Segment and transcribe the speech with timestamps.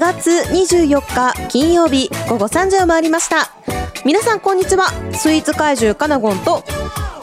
[0.00, 3.52] 月24日金曜日午後3時を回りました。
[4.06, 4.86] 皆さんこんにちは。
[5.12, 6.64] スイーツ怪獣カナゴンと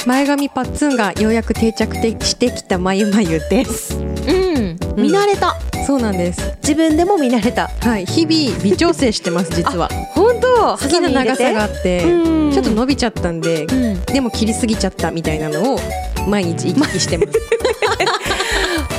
[0.05, 3.98] 前髪パッツンがようやく定着してきたまゆまゆです。
[3.98, 4.05] うん。
[4.95, 5.55] 見慣れた、
[5.88, 6.55] そうなんです。
[6.62, 7.68] 自分でも見慣れた。
[7.68, 9.90] はい日々微調整してます実は。
[10.13, 10.77] 本当？
[10.77, 12.52] 好きな長さがあってうん。
[12.52, 14.02] ちょっと伸びちゃったんでうん。
[14.04, 15.80] でも切りすぎちゃったみたいなのを
[16.27, 17.40] 毎日行き来してます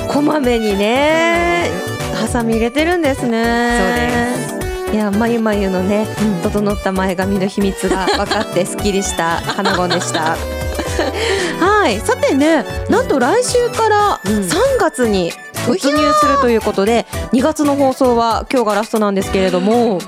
[0.09, 1.71] こまめにね
[2.15, 4.39] ハサミ入れてるんですね。
[4.49, 4.95] そうです。
[4.95, 6.07] いやまゆまゆのね
[6.43, 10.37] 整った前髪の秘密が 分かってすっきりした花ゴンでした。
[11.61, 12.01] はい。
[12.01, 14.33] さてねなんと来週からうん。
[14.41, 15.33] 3月に
[15.67, 20.01] 突入するということで2月の放送は今日がラストなんですけれども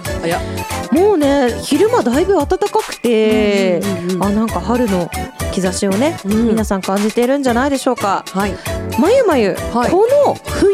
[0.90, 3.82] もうね昼間だいぶ暖かくて
[4.20, 5.10] あなんか春の
[5.50, 6.48] 兆しをねうん。
[6.48, 8.24] 皆さん感じているんじゃないでしょうか。
[8.32, 8.52] はい。
[8.98, 9.90] まゆまゆ、はい。
[9.90, 10.72] この冬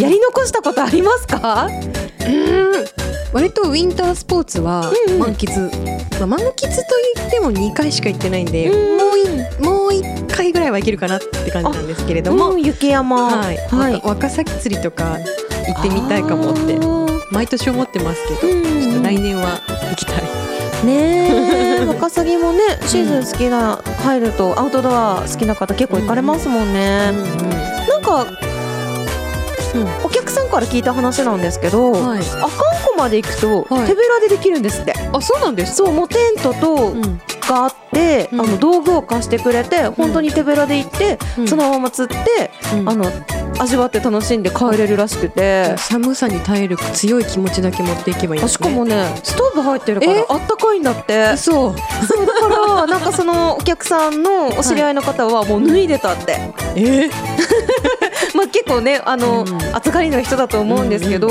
[0.00, 1.68] やり残したことありますか、
[3.32, 5.18] 割とウィンタースポーツはうんうん。
[5.20, 5.48] 満喫、
[6.18, 6.52] まあ、満喫と
[7.16, 8.98] 言っても2回しか行ってないんで、うん。
[8.98, 9.22] もうい
[9.64, 13.28] もう1回ぐらいは行けるかなって感じなんですけれども、うん雪山。
[13.28, 14.00] はい、はい。
[14.04, 15.18] ワカサギ釣りとか
[15.66, 16.78] 行ってみたいかもって
[17.30, 18.62] 毎年思ってますけど、うん。
[18.82, 20.51] ちょっと来年は行きたい。
[20.84, 27.12] ねえワカサギもねシーズン好きな、入るとアウトドア好きな方結構行かれますもんね、
[27.88, 28.26] なんか、
[30.04, 32.48] お客さんから聞いた話なんですけど、はい、阿寒
[32.84, 33.86] 湖まで行くとはい。
[33.86, 37.20] 手ぶらでできるんですって、あそうなんですそうもうテントと、うん。
[37.40, 38.40] があって、うん。
[38.40, 41.48] あの道具を貸してくれて本当に手ぶらで行って、うん。
[41.48, 42.88] そのまま釣って、うん。
[42.88, 43.04] あの
[43.58, 48.48] 味わって楽しんで帰れるらしくて、寒さに耐える強い気持ちだけ持っていけばいいね。
[48.48, 50.26] しかもねストーブ入ってるからえ？
[50.28, 51.36] あったかいんだって。
[51.36, 51.74] そう
[52.06, 56.38] そうだから なんかそのお客さんのお知り合いの方はもう脱いでたって、
[56.76, 57.10] え？
[58.42, 59.62] まあ結構ねあの、うん。
[59.74, 61.30] 暑がりの人だと思うんですけど、っ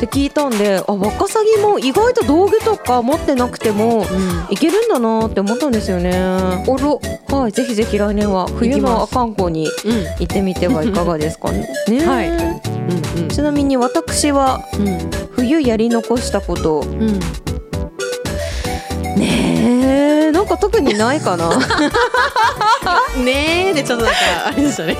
[0.00, 4.04] て聞いたんであワカサギも意外と道具とか持ってなくても
[4.50, 6.12] いけるんだなって思ったんですよね。
[6.66, 9.70] おろ、はい、ぜひぜひ来年は冬の阿寒湖にう
[10.18, 11.68] 行ってみてはいかがですかね。
[11.88, 12.30] ねはい。
[12.30, 13.28] んうん。
[13.28, 15.10] ちなみに私はうん。
[15.32, 17.18] 冬やり残したことうん
[20.50, 21.48] か特にないかな。
[23.24, 24.96] ねえでちょっとなんかあれでしたね。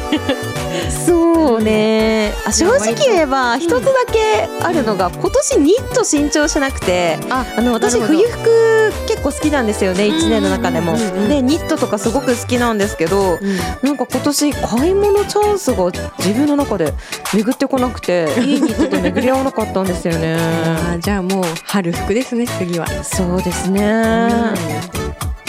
[1.06, 2.33] そうね。
[2.47, 10.94] あ正直言えば一つだけあるのが今年ニット新調しなくてああの私冬服結構好きなんですよねうん1年の中でも。
[10.94, 13.38] うんうんでニットとかすごく好きなんですけど
[13.82, 15.84] なんか今年買い物チャンスが
[16.19, 16.93] 自分の中で
[17.32, 20.37] 巡ってこなくていいニットと巡り合わなかったんですよね。
[20.94, 22.87] あじゃあもう春服ですね次は。
[23.03, 25.00] そうですね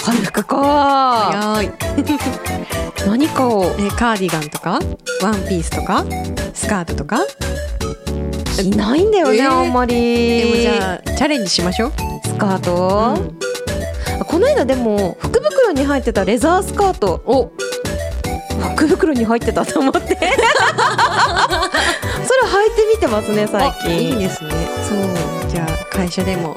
[0.03, 1.71] 春服かはーい。
[3.07, 3.65] 何かを。
[3.79, 4.79] えカーディガンとか？
[5.21, 6.03] ワンピースとか？
[6.53, 7.19] スカートとか？
[8.63, 9.51] いないんだよね、えー。
[9.51, 10.41] あんまり。
[10.41, 11.93] でもじゃあチャレンジしましょう。
[12.25, 13.17] スカート、
[14.25, 17.21] この間でも福袋に入ってたレザースカート。
[17.25, 17.51] お。
[18.75, 19.99] 福袋に入ってたと思って。
[20.01, 20.21] それ履
[22.67, 24.49] いてみてますね最あいい近ですね。
[24.87, 24.97] そう。
[25.51, 26.55] じゃあ会社でも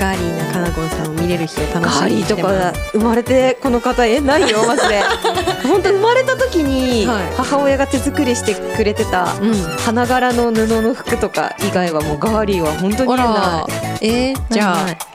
[0.00, 2.72] ガーリーなカナゴンさんを見れる日を楽しみにガーリーとしてます。
[2.72, 5.02] か生まれてこの方えないよマジで
[5.62, 9.54] 本当生まれた時にはい母親が手作りしてくれてたうん。
[9.54, 13.66] 花柄の布の服とか以外はもうガーリーは本当にないら、
[14.00, 15.10] えー、じゃないあ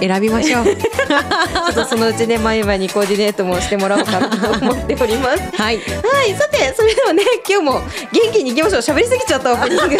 [0.00, 0.64] 選びましょう。
[0.66, 5.76] ちょっとそのうちね毎晩にコーディネートもしてもらおうかなと思っております はい。
[5.76, 8.80] はい、さて、それではね、今日も元気にいきましょう。
[8.80, 9.96] 喋りすぎちゃったオープニング。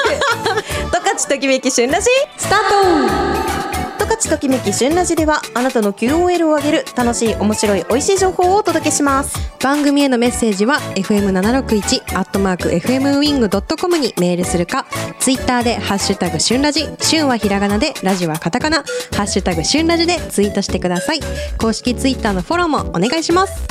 [0.90, 2.58] トカチときめき旬ラジスター
[3.44, 3.49] ト。
[4.10, 9.38] トカチときめき旬ラジでは、あなたの QOL を上げる楽しい、面白い、美味しい情報をお届けします。
[9.62, 14.86] 番組へのメッセージは fm761 アットマーク fmwing.com にメールするか
[15.18, 21.20] ツイッターでハッシュタグ旬ラジ旬はひらがなでラジはカタカナハッシュタグ旬ラジでツイートしてください
[21.58, 23.66] 公式ツイッターのフォローもお願いします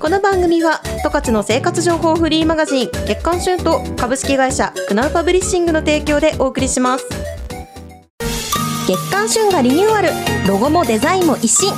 [0.00, 7.06] この番組は、トカチの生活情報フリーマガジン、月刊旬と株式会社クナウパブリッシングの提供でお送りします。
[8.86, 10.10] 月刊旬がリニューアル、
[10.46, 11.74] ロゴもデザインも一新。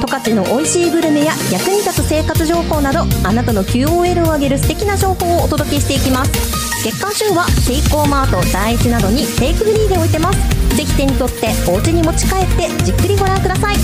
[0.00, 6.82] 十勝の美味しいグルメや役に立つ生活情報などあなたの QOL を上げる素敵な情報をお届けしていきます。
[6.82, 10.76] 月刊旬はセイコーマート第一などにテイクフリーで置いてます。
[10.76, 13.76] ぜひ手に取ってお家に持ち帰ってじっくりご覧ください。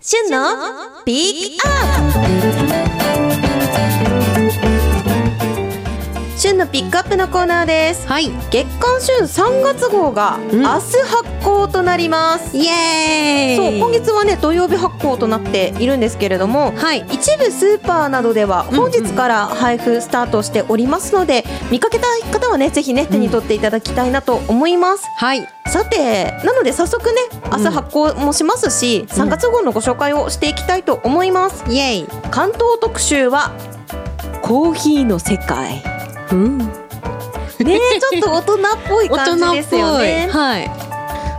[0.00, 0.56] 旬の
[1.04, 1.72] ピックア
[2.10, 2.93] ップ。
[6.44, 8.06] 旬のピックアップのコーナーです。
[8.06, 8.28] はい。
[8.50, 10.50] 月刊旬3月号がん。
[10.50, 10.90] 明日発
[11.42, 13.56] 行となります、イエーイ。
[13.56, 17.06] そう今月日はね土曜日発行となっているんですけれどもはい。
[17.10, 25.48] 一部スーパーなどでは本日から配布スタートしておりますので、見かけた方はねぜひね手に取っていただきたいなと思います、はい。
[25.68, 27.16] さてなので早速ね
[27.48, 31.64] 朝発行もしますし、3月号のご紹介をしていきたいと思います。
[31.70, 32.06] イエイ。
[32.30, 33.50] 関東特集は
[34.42, 35.82] コーヒーの世界
[36.32, 36.58] うん。
[36.58, 40.28] ねちょっと大人っぽい感じですよね。
[40.32, 40.83] はい。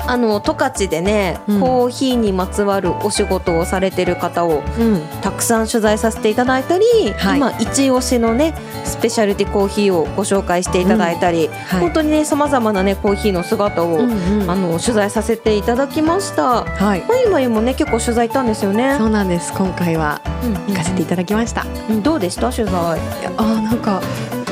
[0.08, 1.60] あの十勝でね、うん。
[1.60, 5.02] コーヒーにまつわるお仕事をされてる方をうん。
[5.22, 6.86] たくさん取材させていただいたり、
[7.18, 7.38] はい。
[7.38, 8.54] 今一押しのね
[8.84, 11.82] スペシャルティコーヒーをご紹介していただいたり、はい。
[11.82, 14.52] 本当にねさまざまなねコーヒーの姿を、うんうん。
[14.52, 16.66] あの取材させていただきました。
[16.66, 17.04] はい。
[17.08, 18.96] まゆまゆもね結構取材行ったんですよね。
[18.98, 19.54] そうなんです。
[19.54, 20.22] 今回は
[20.68, 21.66] 行かせていただきました。
[21.90, 22.52] うんどうでした？
[22.52, 22.74] 取材？
[22.74, 24.02] あーなんか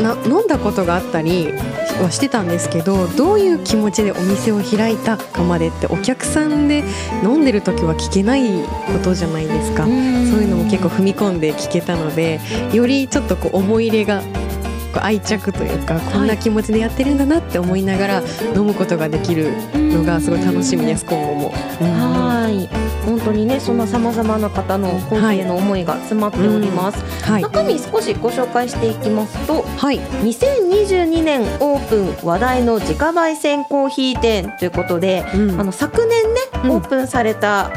[0.01, 1.53] な飲んだことがあったり
[2.01, 6.83] はしてたんですけどどういう気持ちでお店を開いたかまでってお客さんで
[7.23, 12.39] 飲んでる時は聞けないことじゃないですか、そういうのも結構踏み込んで聞けたので
[12.73, 14.23] よりちょっとこう思い入れが
[15.01, 18.23] 愛着というかこんな気持ちでやってるんだなって思いながら
[18.55, 21.49] 飲むことができるのがすごい楽しみです今後も。
[21.49, 22.92] はい。
[23.05, 27.03] 本当にねそんなさまざまな方のコーヒーへの思いが詰まっております。
[27.23, 29.61] はい、中身少しご紹介していきますと。
[29.61, 29.99] はい。
[29.99, 35.59] 2022年オープン話題の自家焙煎コーヒー店ということで、うん。
[35.59, 36.71] あの昨年ね、うん。
[36.71, 37.71] オープンされた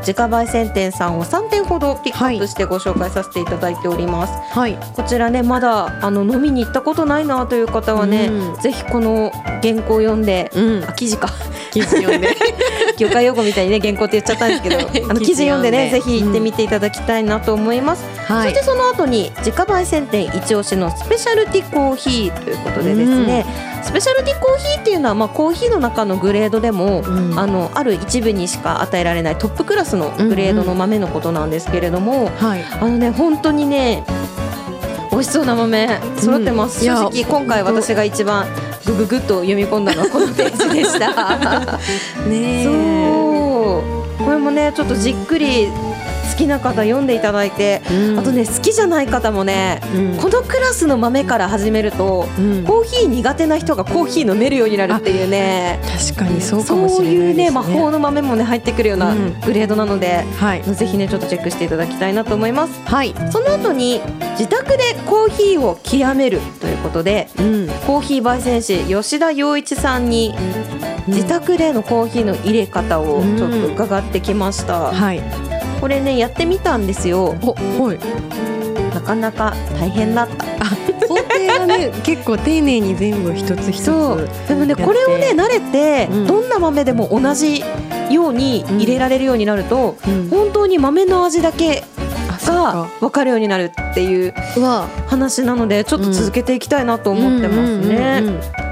[0.00, 4.78] 自家焙煎店さんを3店ほどピックアップしてご紹介させていただいております、はい。
[4.94, 8.60] こちらねまだあの飲みに行ったことないなという方はね、うん。
[8.60, 9.32] ぜひこの
[9.62, 10.84] 原稿を読んで、うん。
[10.84, 11.28] あ記事か。
[11.72, 12.28] 記事読んで
[12.96, 14.76] 業界用語みたいにね原稿って言っちゃったんですけど
[15.10, 23.46] あの記事読んでねぜひ行ってみていただきたいなと思います、はいそしてその後に自家焙煎店一押しのスペシャルティコーヒーということでですね、
[23.82, 27.38] スペシャルティコーヒーっていうのはまあコーヒーの中のグレードでも、うん。
[27.38, 32.64] あのある一部にしか与えられないトップクラスのグレードの豆のことなんですけれども、はい。
[32.80, 34.04] あのね本当にね
[35.12, 35.88] 美味しそうな豆
[36.18, 38.46] 揃ってます、正直今回私が一番
[38.86, 41.78] グググっと読み込んだのはこのページでした。
[42.28, 42.70] ねえそ
[44.22, 45.95] うこれもねちょっとじっくり好
[46.36, 48.18] きな方読んでいただいて、うん。
[48.18, 50.16] あとね好きじゃない方もね、うん。
[50.18, 52.64] このクラスの豆から始めると、うん。
[52.64, 55.80] コーヒー苦手な人がコーヒー飲めるようになるっていうね。
[56.14, 57.18] 確かにそうかもしれないですね。
[57.18, 59.40] そういうね魔法の豆もね入ってくるようなうん。
[59.40, 60.62] グレードなので、はい。
[60.62, 62.80] ぜひねちょっとチェックしていただきたいなと思います。
[62.84, 63.14] はい。
[63.30, 64.00] その後に
[64.38, 67.68] 自宅でコーヒーを極めるということでうん。
[67.86, 70.34] コーヒー焙煎士吉田洋一さんに
[71.06, 75.22] 自宅でのコーヒーの入れ方をちょっと伺ってきました、はい。
[75.86, 77.98] これねやってみたんですよおはい。
[78.92, 80.44] なかなか大変だった
[81.06, 84.48] 工程がね 結構丁寧に全部一つ一つ。
[84.48, 87.62] でもねこれをね慣れて、うんどんな豆でも同じ
[88.10, 90.28] ように入れられるようになると、うん。
[90.28, 91.84] 本当に豆の味だけ
[92.44, 92.88] がか。
[92.98, 94.34] 分かるようになるっていう。
[95.06, 98.65] 話なのでちょっと続けていきたいなと思ってますねうん。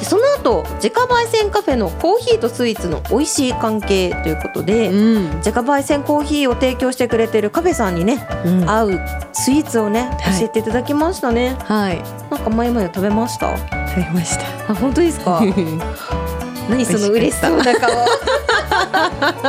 [0.00, 5.36] でその後自家焙煎カフェのコーヒーとスイーツの美味しい関係ということで、うん。
[5.36, 8.68] 自家焙煎コーヒーを提供してくれてるカフェさんにねうん。
[8.70, 9.00] 合う
[9.32, 12.02] スイーツをねはい教えていただきましたね、はい。
[12.30, 13.56] なんか前々食べました？
[13.88, 14.72] 食べました。
[14.72, 15.40] あ本当ですか？
[16.70, 17.90] 何その嬉しそうな顔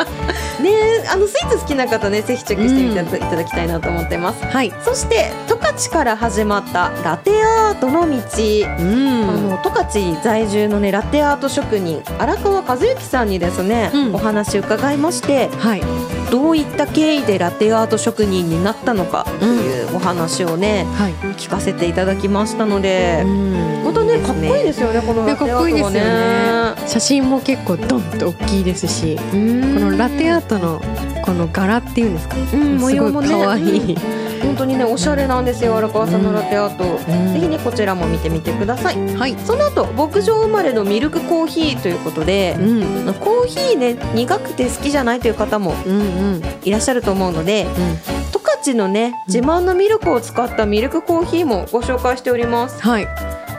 [0.62, 0.70] ね
[1.04, 4.72] えあのスイーツ好きな方ねぜひチェックしてみていただきたいなと思ってます、はい。
[4.82, 9.30] そして十勝から始まったラテアートの道、うん。
[9.30, 15.82] あの十勝在住のねラテアート職人荒川和之さんにですね、うんお話伺いましてはい。
[16.32, 21.14] どういった経緯でラテアート職人になったのかというお話をね、はい。
[21.36, 26.76] 聞かせていただきましたので、んまたねかっこいいですよねこのラテアかっこいいですートはよね。
[26.82, 26.88] ね。
[26.88, 30.82] 写真も結構ドンと大きいですし、ここのラテアートの
[31.24, 32.36] この柄っていうんですか？
[32.54, 33.96] うん、模様もねい可愛い。
[34.42, 39.36] 本当にねおしゃれなんですよ荒川さんのラテアート、んぜひねこちらも見てみてくださいはい。
[39.46, 42.64] その後牧場生まれのミルクコーヒーということでう、
[43.10, 43.14] ん。
[43.14, 46.04] コーヒーね苦くて好きじゃないという方もうんう
[46.38, 46.42] ん。
[46.64, 47.68] いらっしゃると思うので
[48.32, 48.40] 十
[48.74, 53.08] 勝のね自慢のミルクを使ったミルクコーヒーもご紹介しておりますはい。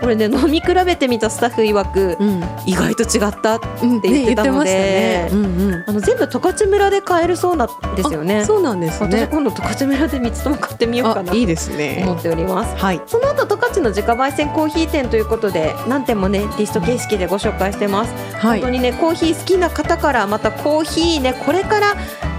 [0.02, 2.42] これね飲み比べてみたスタッフ曰くうん。
[2.66, 5.28] 意外と違ったうんって言ってたので。
[5.32, 5.84] うんうん。
[5.86, 9.28] あの全部十勝村で買えるそうなんですよねあそうなんです私ね。
[9.30, 12.14] 今度十勝村で3つとも買ってみようかないいですね思。
[12.16, 13.00] っておりますはい。
[13.06, 18.70] その後十勝の自家焙煎コーヒー店ということで何店もねリスト形式でご紹介してます、はい本当。
[18.70, 21.94] にねコーヒー好きな方からまたコーヒーねこれから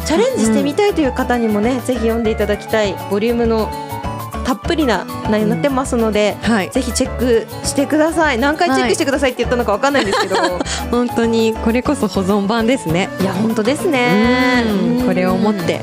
[0.05, 3.69] チャレンジしてみたいという方にもね、ぜひ読んでいただきたいボリュームの
[4.43, 6.69] たっぷりな内容になってますので、はい。
[6.69, 8.39] ぜひチェックしてください。
[8.39, 10.35] 何回チェックしてくださいって言ったのかわかんないんですけど、
[10.91, 13.09] 本当にこれこそ保存版ですね。
[13.21, 14.63] い、や本当ですね。
[14.99, 15.05] うん。
[15.05, 15.81] これを持って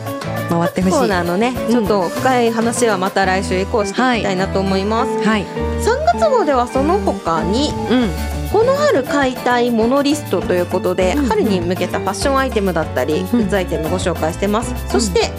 [0.48, 0.96] 回ってほしい。
[0.96, 1.54] コーナーのね。
[1.68, 1.72] うん。
[1.72, 5.46] ちょっと深い話はまた来週以降していきたいなと思います、はい。
[5.80, 13.30] 3月号ではその他にうんこの春買いたいものリストということで、うん春に向けたファッションアイテムだったり、ん。
[13.30, 15.30] グッズアイテムご紹介してます、そして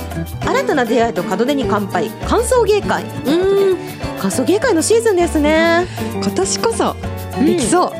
[0.45, 2.09] 新たな出会いと門出に乾杯。
[2.27, 3.03] 感想芸会。
[3.25, 3.77] うん。
[4.19, 5.87] 感想芸会のシーズンですね。
[6.13, 6.95] 今年こそ
[7.43, 7.91] できそう、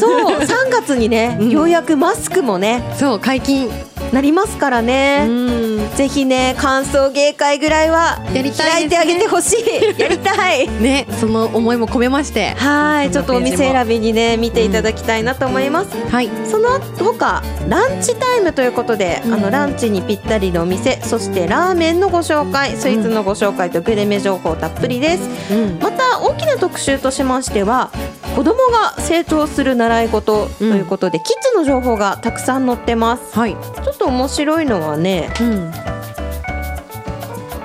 [0.00, 0.38] そう。
[0.40, 1.50] 3月にね、うん。
[1.50, 3.68] ようやくマスクもねそう解禁
[4.12, 5.90] なりますからうね、ん。
[5.96, 9.14] ぜひね感想芸会ぐらいはやりた開いていですね。
[9.14, 10.00] あげてほし い。
[10.00, 10.68] やりたい。
[10.80, 12.54] ねその思いも込めまして。
[12.56, 13.10] はい。
[13.10, 16.30] ちょっとお店選びにね見ていただきたいなと思います、はい。
[16.48, 19.34] その他ランチタイムということで、うん。
[19.34, 25.22] あのランチにぴったりのお店そしてラーメンのご紹介スイーツのご紹介とグルメ情報たっぷりです。
[25.50, 25.78] うん。
[25.80, 27.90] また大きな特集としましては
[28.36, 33.34] 子供が成長する習い事ということで、キッズの情報がたくさん載ってます。
[33.34, 33.56] はい。
[33.82, 35.70] ちょっと面白いのはねうん。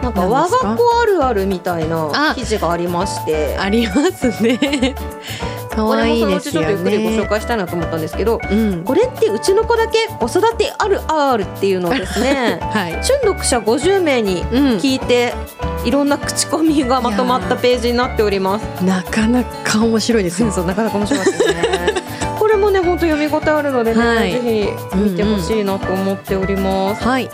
[0.01, 2.35] なんか我が子あるあるみたいなあ。
[2.35, 3.57] 記事がありまして。
[3.59, 4.95] ありますね。
[5.71, 8.83] 可 これ愛もそのうちちょいですよっとゆっくりご紹ね介したいなと思ったんですけどうん。
[8.85, 12.93] これってうちの子だけ子育てあるあるっていうのをですね はい。
[12.93, 14.67] 春読者50名にうん。
[14.77, 15.33] 聞いて、
[15.83, 18.83] いろんな口コミがまとまったページになっております。
[18.83, 20.51] なかなか面白いですよ。
[20.51, 22.03] そうなかなか面白いですね。
[22.39, 24.31] これもね本当読み応えあるのでね、はい。
[24.31, 24.39] ぜ
[24.93, 27.03] ひ見てほしいなと思っております。
[27.03, 27.29] はい。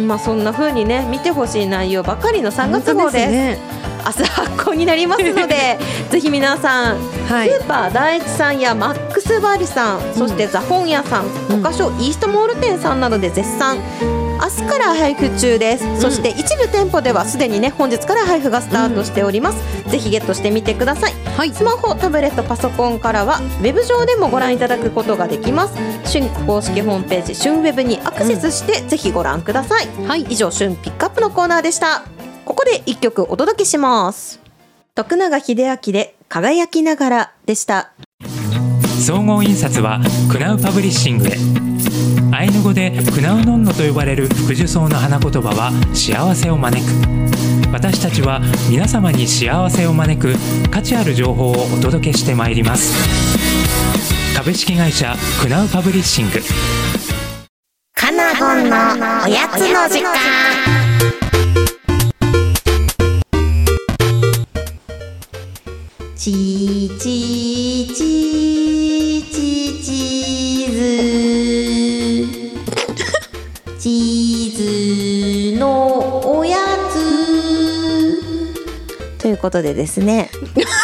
[0.00, 3.30] まあそんな風にね見てほしい内容ばかりの3月号です。
[3.30, 3.58] ね。
[4.06, 5.78] 明日発行になりますので
[6.10, 6.96] ぜひ皆さん
[7.28, 7.50] はい。
[7.50, 11.62] スーパー第一さんやマックスバリさん、そしてザ本屋さん、うん。
[11.62, 13.78] 五箇所イーストモール店さんなどで絶賛
[14.44, 21.14] 明日から配布中です、そして一部店舗ではすでにね本日から配布がスタートしております、ぜひゲットしてみてください。
[21.34, 21.54] はい。
[21.54, 25.74] スマホタブレットパソコンからはウェブ上でもご覧いただくことができます。
[26.04, 29.88] 旬公式ホームページ旬ウェブにアクセスして、ぜひご覧ください。
[30.06, 30.22] はい。
[30.28, 32.02] 以上旬ピックアップのコーナーでした。
[32.44, 34.40] ここで一曲お届けします。
[34.94, 37.92] 徳永英明で輝きながらでした。
[39.06, 41.30] 総合印刷はクナウパブリッシングへ
[42.34, 46.90] アイヌ語でクナウノンノと呼ばれる福寿草の花言葉は幸せを招く。
[47.72, 50.34] 私たちは皆様に幸せを招く
[50.68, 52.92] 価値ある情報をお届けしてまいります。
[54.36, 56.40] 株式会社クナウパブリッシング。
[57.94, 58.76] カナゴンの
[59.24, 60.12] おやつの時間。
[66.16, 70.13] チーチーチーチーチー。
[73.84, 76.56] チーズのおや
[76.90, 77.02] つ。
[79.20, 80.30] ということでですね。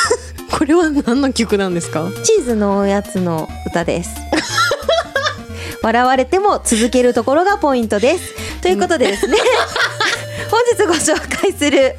[0.52, 2.10] これは何の曲なんですか？
[2.22, 4.10] チーズのおやつの歌です。
[5.80, 8.34] 笑われても続けるところがポイントです。
[8.60, 9.38] ということでですね。
[10.50, 11.96] 本日ご紹介する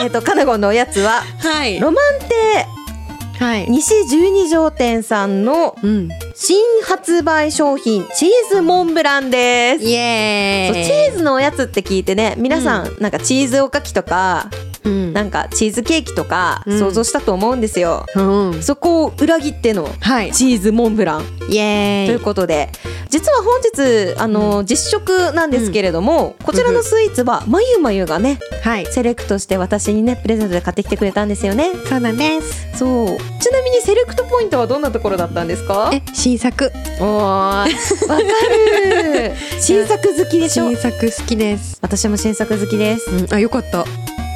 [0.00, 1.80] えっ、とカナゴンのおやつははい。
[1.80, 3.44] ロマンテ。
[3.44, 3.66] はい。
[3.68, 6.08] 西十二条店さんのうん
[6.40, 9.84] 新発売商品チーズモンブランです。
[9.84, 14.48] イエーイチーズのおやつって聞いてね皆さん、なんかチーズおかきとか
[14.84, 15.12] うん。
[15.12, 16.78] なんかチーズケーキとかうん。
[16.78, 18.20] 想像したと思うんですよ、う
[18.56, 18.62] ん。
[18.62, 20.32] そこを裏切ってのはい。
[20.32, 21.24] チーズモンブラン。
[21.50, 22.70] イエということで。
[23.08, 28.86] 実は本日あの、実食なんですけれども、こちらのスイーツはまゆまゆがねはい。
[28.86, 31.72] セレクトして私にねプレゼントで買ってきてくれたんですよね。
[31.88, 32.68] そうなんです。
[32.78, 33.06] そう。
[33.40, 35.90] ちなみにセレクトポイントはどんなところだったんですか？
[35.92, 36.70] え新作。
[37.00, 37.08] おー。
[37.18, 40.64] わかる新作好きでしょ？
[40.68, 41.78] 新作好きです。
[41.80, 43.10] 私も新作好きです。
[43.10, 43.26] うん。
[43.32, 43.86] あよかった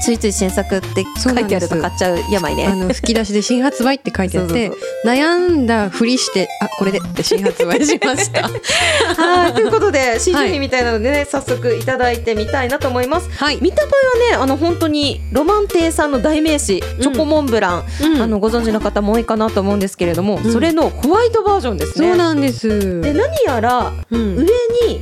[0.03, 2.67] ついつい新作って書いてあると買っちゃう病ね。
[2.67, 4.73] あの吹き出しで新発売って書いてあって
[5.07, 8.49] 悩んだふりしてあこれでって新発売しました。
[9.17, 13.31] はいということで新商品みたいなのでね、早速いただいてみたいなと思います。
[13.31, 13.59] はい。
[13.61, 18.23] 見た目はねあの本当にロマン亭さんの代名詞チョコモンブラン、うん。
[18.23, 20.53] あのご存知の方も多いかなと思うんですけれども、うん。
[20.53, 22.09] それのホワイトバージョンですね。
[22.09, 23.01] そうなんです。
[23.03, 24.37] で何やらうん。
[24.37, 25.01] 上に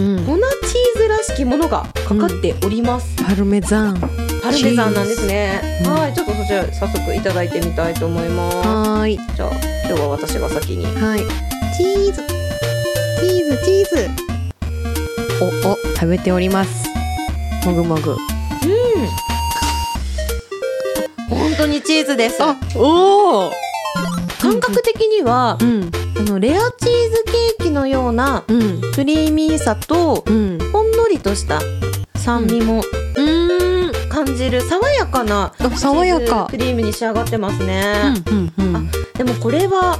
[0.00, 0.24] うん。
[0.24, 5.92] 粉チーズらしきものがかかっております、パルメザンパルメザンなんですね、うん。
[5.92, 8.56] はいちょっとそちら早速いただいてみたいと思います。
[8.56, 9.18] はーい。
[9.36, 9.50] じゃあ
[9.86, 10.84] 今日は私が先に。
[10.86, 11.20] はい。
[11.76, 12.22] チーズ。
[13.20, 14.08] チーズチーズ。
[15.64, 16.88] おお食べております。
[17.66, 18.16] もぐもぐ。
[21.28, 22.42] 本当にチーズです。
[22.76, 23.50] おお
[24.40, 25.90] 感覚的にはうん。
[26.18, 28.80] あのレアチーズケーキのようなうん。
[28.94, 30.58] クリーミーさとうん。
[30.72, 31.60] ほんのりとした
[32.16, 32.99] 酸味もうん
[34.30, 36.46] 感感じる爽やかなあ爽やか。
[36.50, 38.82] クリームに仕上がってますね、うんうんあ
[39.18, 39.98] でもこれは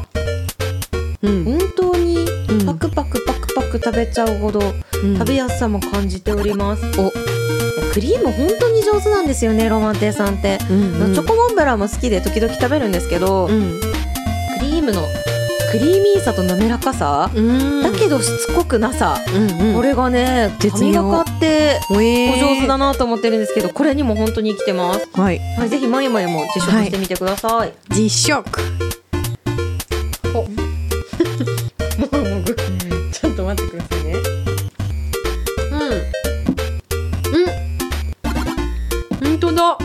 [1.23, 1.45] うん。
[1.45, 2.67] 本当にうん。
[2.67, 5.19] パクパクパクパク食べちゃうほどうん。
[5.19, 7.11] 食べやすさも感じております、お。
[7.93, 11.15] クリーム本当に上手なんですよねロマンテさんって、うんうん。
[11.15, 13.81] チョコモンブランも好きで時々食べるんですけど、うん。
[14.59, 15.03] クリームの
[15.71, 17.83] クリーミーさと滑らかさ、うん。
[17.83, 19.75] だけどしつこくなさ、うんうん。
[19.77, 21.03] これがね絶妙。
[21.03, 25.39] 神がかってお上手だなと思ってるんですけどこれにも本当に生きてます、はい。
[25.57, 28.61] はい、ぜひまゆまゆも実食してみてください、実食。
[30.33, 30.45] も
[32.11, 32.57] ぐもぐ
[33.13, 34.15] ちょっと待ってくださいね。
[35.71, 35.81] うん。
[35.83, 37.45] う
[39.29, 39.31] ん。
[39.31, 39.79] 本当だ。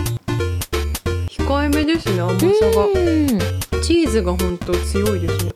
[1.30, 2.86] 控えめですね甘さが。
[2.88, 3.27] うん。
[3.84, 5.51] チーズが本当強いですね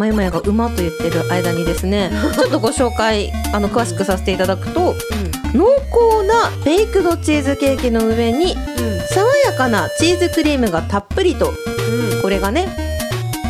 [0.00, 4.94] まゆまゆが馬と言ってる間にですねちょっとご紹介あの詳しくさせていただくと
[5.52, 8.54] 濃厚なベイクドチーズケーキの上に
[9.10, 12.22] 爽やかなチーズクリームがたっぷりとうん。
[12.22, 12.68] これがね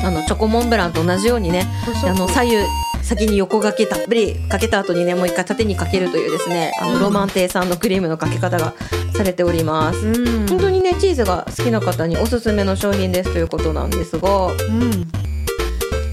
[0.05, 1.69] あのチョコモンブランと同じようにね
[2.05, 2.57] あの左右
[3.05, 8.75] 先に横掛けたっぷりかけた後にねもう一回縦にかけるというですねあのロマン亭さんのクリームのかけ方が
[9.15, 10.05] されております。
[10.05, 10.47] うん。
[10.49, 15.30] 本当にねチーズが好きな方におすすめの商品ですということなんですがううん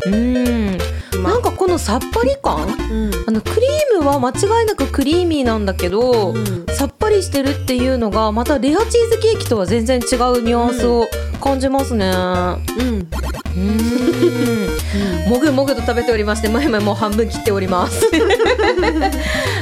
[0.10, 1.24] ーん。
[1.24, 2.68] なんかこのさっぱり感？
[2.68, 3.12] うん。
[3.28, 6.66] あのクリームは間違いなくクリーミーなんだけど、うん。
[6.70, 11.08] さっぱりしてるっていうのがまたレアチーズケーキとは全然違うニュアンスを
[11.42, 12.06] 感じますね。
[12.06, 12.14] うん。
[12.14, 15.30] うーん。
[15.30, 18.06] もぐもぐと食べておりまして前々もう半分切っております。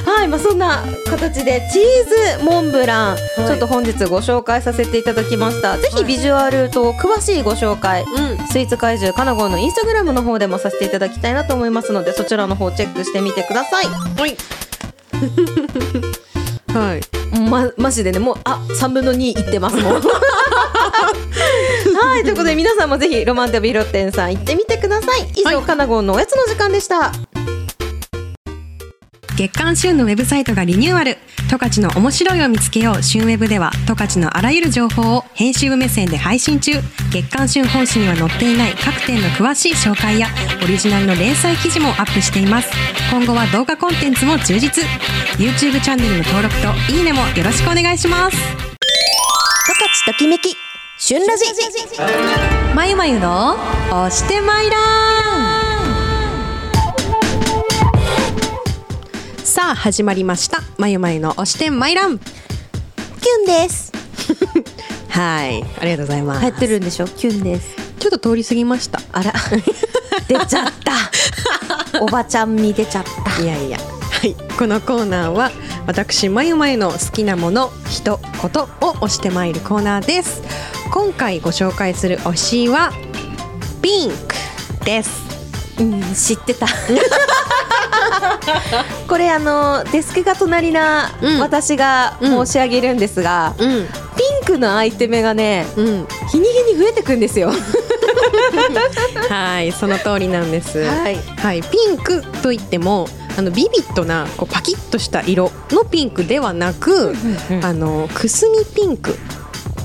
[0.06, 5.78] はいまあそんな形でチーズモンブラン、ちょっと本日ご紹介させていただきました。
[5.78, 8.48] ぜひビジュアルと詳しいご紹介、うん。
[8.48, 13.86] スイーツ怪獣かなごのインスタグラムの方でもさせていただきたいなと思いますのでそちらの方チェックしてみてください。
[13.86, 14.36] はい。
[16.74, 17.15] はい
[17.50, 20.02] ま、マジでねもうあ3分の2いってますもんは
[22.20, 25.30] いということで皆さんもぜひロマンテビロッテンさん行ってみてください。
[25.36, 25.66] 以上、はい。
[25.66, 27.12] かなごんのおやつの時間でした
[29.38, 31.18] 月刊旬のウェブサイトがリニューアル。
[31.50, 33.04] 十勝の面白いを見つけよう。
[33.04, 36.72] 旬ウェブでは十勝のあらゆる情報を編集部目線で配信中。
[37.12, 40.28] 月刊旬本誌には載っていない各店の詳しい紹介や
[40.64, 42.70] オリジナルの連載記事もアップしています。
[43.12, 44.86] 今後は動画コンテンツも充実。
[45.38, 48.38] YouTube チャンネルの登録といいねもよろしくお願いします。
[48.38, 48.42] 十
[50.08, 50.56] 勝ときめき。
[50.98, 51.46] 旬ラジ。
[52.74, 53.58] まゆまゆの
[53.92, 55.55] 押してまいら
[59.56, 60.58] さあ始まりました。
[60.78, 62.30] まゆまゆの押してまいらんキュ
[63.44, 63.94] ンです。
[65.08, 65.64] はい。
[65.80, 66.42] ありがとうございます。
[66.42, 67.08] 流行ってるんでしょ？
[67.08, 67.70] キュンです。
[67.98, 69.00] ちょっと通り過ぎました。
[69.14, 69.32] あら。
[70.28, 72.02] 出ちゃった。
[72.02, 73.06] おばちゃんみ出ちゃっ
[73.38, 73.42] た。
[73.42, 73.78] いやいや。
[73.80, 74.36] はい。
[74.60, 75.54] このコーナーは
[75.88, 80.42] 私まゆまゆの好きなもの人ことを押してまいるコーナーです。
[80.92, 82.92] 今回ご紹介する推しは
[83.82, 84.36] ピンク
[84.84, 85.12] です。
[85.80, 86.68] うん知ってた
[89.08, 91.40] これあのデスクが隣なうん。
[91.40, 93.70] 私が申し上げるんですが、うん。
[93.70, 96.08] ピンクのアイテムがねうん。
[96.32, 97.52] 日に日に増えてくんですよ。
[99.30, 100.84] はいその通りなんです。
[100.84, 101.18] はい。
[101.38, 107.16] はい、ピンクといってもあのビビッドなこうパキッとした色のピンクではなく、
[107.62, 109.18] あのくすみピンク、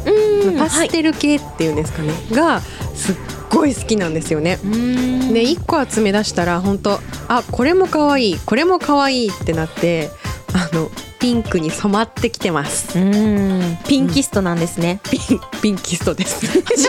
[0.06, 0.56] うん。
[0.58, 2.60] パステル系っていうんですかね、が
[2.94, 3.14] すっ
[3.50, 4.58] ごい好きなんですよね。
[4.64, 5.34] うん。
[5.34, 10.10] で1個集め出したら本当あこれも可愛いこれも可愛いってなって
[10.54, 12.98] あのピンクに染まってきてます。
[12.98, 13.78] うん。
[13.86, 16.46] ピンキストなんですね、ピンピンキストです。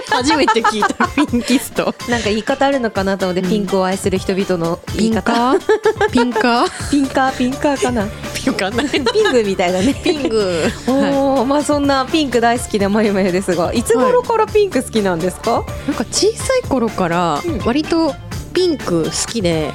[0.09, 1.07] 初めて聞いた。
[1.27, 1.93] ピンキスト。
[2.07, 5.23] なんか言い方あるのかなと思って、ピンクを愛する人々の言ピンい方。
[5.23, 6.69] カーピンカー？
[6.89, 7.31] ピンカー？
[7.33, 8.07] ピンカーかな？
[8.43, 8.89] ピンカーない。
[8.89, 9.93] ピンクみたいだね。
[9.93, 10.63] ピンク。
[10.87, 11.11] おはい。
[11.11, 13.83] ーまあそんなピンク大好きなまゆまゆですがい。
[13.83, 17.59] つ頃からピンク好きなんですか、なんか小さい頃からうん。
[17.65, 18.15] 割と
[18.53, 19.71] ピンク好きで、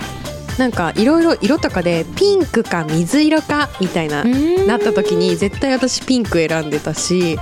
[0.58, 7.38] なんかいろいろ色とかでピンクか水色かみたいななった時に絶対私ピンク選んでたし、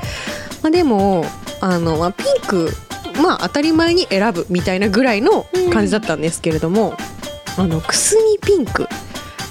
[0.63, 1.25] まあ、でも
[1.61, 2.73] あの、まあ、ピンク
[3.23, 6.95] まあ当たり前に選ぶみたいなぐらいの感じだったんですけれども、
[7.57, 8.89] あのくすみピンク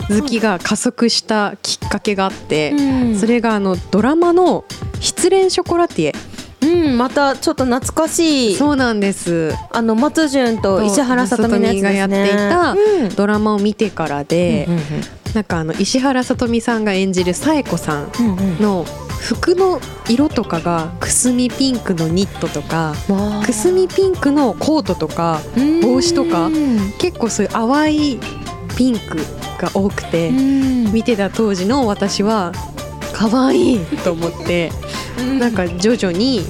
[0.10, 3.16] 好きが加速したきっかけがあって、うん。
[3.20, 4.66] それがあのドラマの
[5.00, 6.16] 「失恋ショコラティエ。
[6.62, 8.56] うんまたちょっと懐か」しい。
[8.56, 9.54] そうなんです。
[9.72, 11.82] あの松潤と石原さとみね。
[11.82, 13.10] がやっていたうん。
[13.16, 14.80] ドラマを見てからで、うん
[15.34, 18.62] なんかあの石原さとみさんが演じる紗栄子さんうんうん。
[18.62, 18.86] の
[19.20, 22.94] 服の色とかがくすみピンクのニットとか
[23.44, 25.82] くすみピンクのコートとかうん。
[25.82, 26.52] 帽子とか
[27.00, 28.20] 結構そういう淡い
[28.78, 29.18] ピンク
[29.64, 30.94] が多くてうん。
[30.94, 32.52] 見てた当時の私は
[33.14, 34.72] 可愛いと思って
[35.40, 36.42] なんか徐々に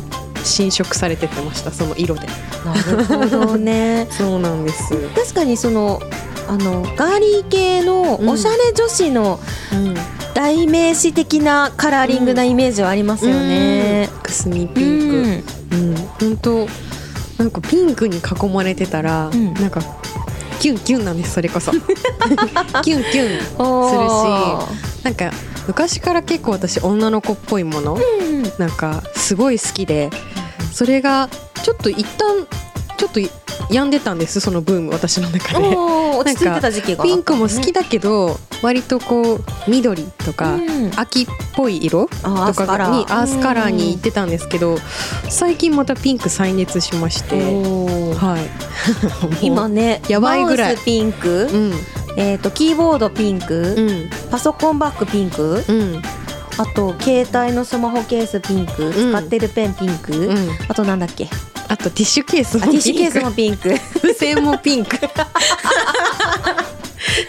[0.44, 2.28] 侵食されてってましたその色で。
[2.66, 4.08] なるほどね。
[4.12, 6.02] そうなんです、確かにその
[6.48, 9.40] あのガーリー系のおしゃれ女子の
[9.72, 9.96] うん、
[10.34, 14.10] 代名詞的なカラーリングなイメージはありますよね。
[14.22, 15.76] くすみうピンク。
[15.76, 15.80] ん。
[15.80, 15.96] うん。
[16.20, 16.68] 本当
[17.38, 19.54] なんかピンクに囲まれてたら、うん。
[19.56, 19.82] なんか
[20.54, 21.72] キュンキュンなんですそれこそ。
[22.84, 25.04] キュンキュンおー。
[25.04, 25.32] なんか
[25.68, 28.44] 昔から結構私女の子っぽいもの、うん。
[28.58, 30.10] なんかすごい好きで
[30.72, 31.30] それが
[31.64, 32.48] ちょっと一旦
[33.14, 33.20] と
[33.70, 36.04] 病んでたんですそのブーム私の中で。
[36.18, 40.92] 落ち着いてた時期がピンクも好きだけど、割とこう緑とか、うん。
[40.96, 44.78] 秋っぽい色とかにアースカラーに行ってたんですけど、
[45.30, 47.36] 最近またピンク再熱しまして、
[48.16, 48.50] はい。
[49.46, 50.74] 今ね やばいぐらい。
[50.74, 51.74] マウスピンク、うん。
[52.18, 54.10] えっ、とキーボードピンク、うん。
[54.30, 56.02] パソコンバッグピンク、うん。
[56.58, 59.12] あと携帯のスマホケースピンク、ん。
[59.12, 60.50] 使ってるペンピンク、うん。
[60.68, 61.28] あとなんだっけ
[61.74, 63.70] あとティッシュケースもあティッシュケースピンクもピンク。
[64.00, 64.96] 付箋もピンク。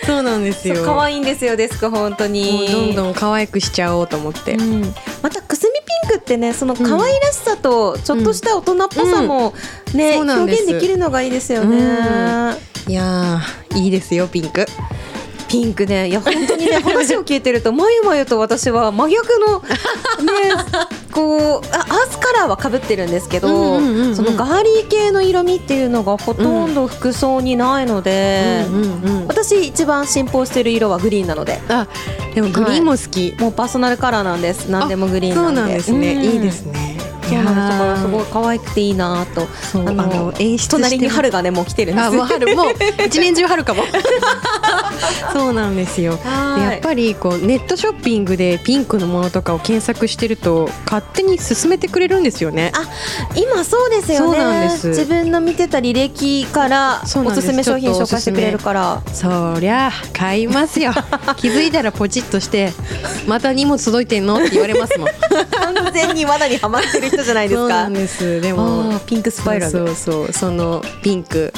[0.05, 0.85] そうなんですよ。
[0.85, 2.69] 可愛いんですよデスク本当に。
[2.71, 9.55] どんどん可愛くしちゃおうと思って、うん、またくすみピンクってねその可愛らしさとちょっとした大人っぽさも
[9.95, 10.63] ね、そうなんです。
[10.65, 11.79] 表現できるのがいいですよね、
[12.87, 14.67] いやーいいですよピンク。
[15.49, 16.09] ピンクね。
[16.09, 19.65] いや本当にね 話を聞いてるとまゆまゆと私は真逆のね
[21.15, 24.17] こうあアースカラーはかぶってるんですけど、うんうんうんうん。
[24.17, 31.61] そのガーリー系の色味っていうのがほとんど服装にないので、うんうんうん私一番信奉してる色はグリーンなので。
[31.69, 31.87] あ
[32.35, 34.71] でもグリーンも好き、もうパーソナルカラーなんです。
[34.71, 35.51] 何でもグリーンそなで。
[35.51, 36.23] うんなんですね、うん。
[36.23, 36.94] いいですね
[37.29, 39.49] そうなんですだからすごいい可愛くていいなと。
[39.75, 41.93] あの演出隣に春がねもう来てる。
[41.93, 42.67] んですあもう春もう
[43.07, 43.85] 一年中春かも。
[45.33, 46.19] そうなんですよ。
[46.25, 52.73] やっぱりこうネットショッピングでピンクのものとかを検索してると勝手に勧めてくれるんですよね。
[52.75, 52.83] あ
[53.35, 54.39] 今そうですよね。
[54.39, 54.89] そうなんです。
[54.89, 59.03] 自分の見てた履歴からおすすめ商品紹介してくれるから。
[59.13, 60.93] そりゃ買いますよ。
[61.37, 62.73] 気づいたらポチッとして
[63.27, 64.37] また荷物届いてんの？
[64.37, 65.09] って言われますもん。
[65.51, 67.59] 完全に罠にはまってる人じゃないです。
[67.59, 68.41] そうなかんです。
[68.41, 69.73] であもーピンクスパイラル。
[69.73, 71.53] そうそうそのピンク。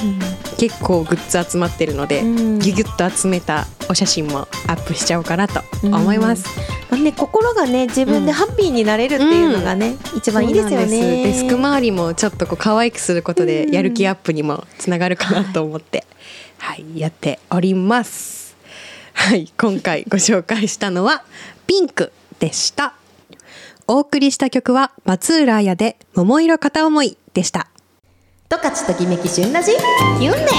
[0.59, 2.59] 結構グッズ集まってるので、うん。
[2.59, 6.45] ギュギュッと集めたお写真もアップしちゃおうかなと思います、
[6.91, 10.87] まあね、心がね自分でハッピーになれるっていうのがね、一番いいですよね。
[11.25, 16.05] デスク周りもちょっとこう可愛くすることでやる気アップにもつながるかなと思って、
[16.59, 18.57] はい、やっております。
[19.13, 21.23] はい、今回ご紹介したのは
[21.67, 22.95] ピンクでした。
[23.89, 27.69] お送りした曲は松浦彩で桃色片思いでした。
[28.49, 29.71] とかちときめき旬ラジ
[30.19, 30.55] キュンです。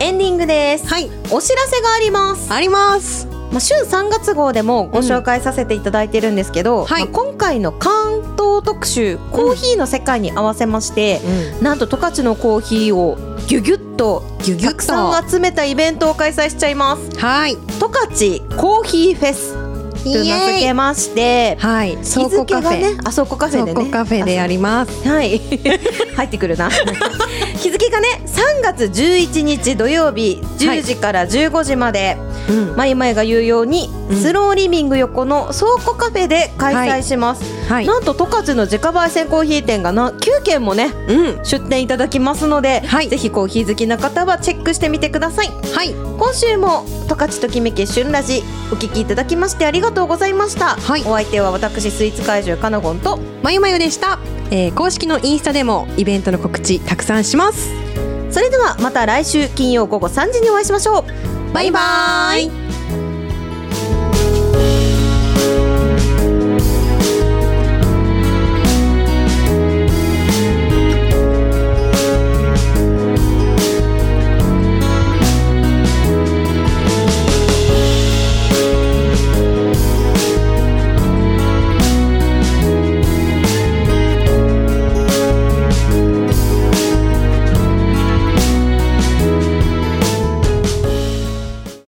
[0.00, 0.86] エンディングです。
[0.86, 2.52] はい、お知らせがあります。
[2.52, 3.26] あります。
[3.50, 7.04] まあ、週3月号でもご紹介させていただいてるんですけど、はい。
[7.04, 8.33] まあ、今回の関東
[8.64, 11.20] 特集コーヒーの世界に合わせまして、
[11.60, 14.74] なんと十勝のコーヒーをギュギュッとギュギュッとた。
[14.76, 17.18] くさん集めたイベントを開催しちゃいます。
[17.18, 19.54] はい、十勝コーヒーフェス
[20.04, 23.08] と名付けましてはい、日倉庫カフ付がねェ。
[23.08, 23.72] あ倉庫カフェでね。
[23.72, 25.08] 倉庫カフェでやります。
[25.08, 25.40] はい。
[26.16, 26.70] 入ってくるな。
[27.58, 32.16] 日付がね3月11日土曜日10時から15時まで、
[32.48, 34.16] うん、まゆまゆが言うように、うん。
[34.16, 43.08] スローリビング横の倉庫カフェで開催します、はい、なんと十勝の自家焙煎コーヒー店がな9軒もねうん、出店いただきますので、はい。
[43.08, 45.48] ぜひコーヒー好きな方はチェックしてみてください。
[45.48, 48.42] はい、今週も十勝ときめき旬ラジ
[48.72, 51.02] お聞きいただきましてありがとうございました、はい。
[51.02, 54.18] お相手は私スイーツ怪獣かなごんとまゆまゆでした。
[54.50, 58.03] えー公式のインスタでもイベントの告知たくさんします。
[58.34, 61.04] それではまた来週金曜午後3時にお会いしましょ
[61.50, 61.52] う。
[61.54, 62.63] バイバイ。